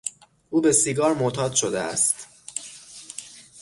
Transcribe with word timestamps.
او 0.49 0.61
به 0.61 0.71
سیگار 0.71 1.13
معتاد 1.13 1.53
شده 1.53 1.79
است. 1.79 2.27